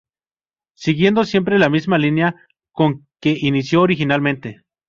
[0.73, 2.33] Siguiendo siempre la misma línea
[2.71, 4.63] con que inició originalmente.